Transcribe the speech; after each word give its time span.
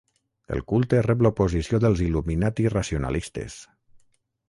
El 0.55 0.63
culte 0.71 1.01
rep 1.07 1.21
l"oposició 1.25 1.81
dels 1.85 2.03
illuminati 2.07 2.69
racionalistes. 2.79 3.63